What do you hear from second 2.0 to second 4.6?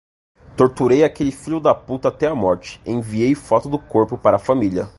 até a morte, enviei foto do corpo pra